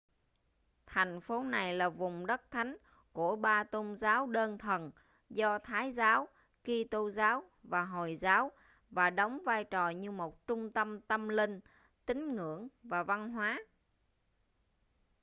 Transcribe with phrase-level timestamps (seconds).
[0.87, 2.77] thành phố này là vùng đất thánh
[3.13, 4.91] của ba tôn giáo đơn thần
[5.29, 6.27] do thái giáo
[6.63, 8.51] kito giáo và hồi giáo
[8.89, 11.59] và đóng vai trò như một trung tâm tâm linh
[12.05, 13.59] tín ngưỡng và văn hóa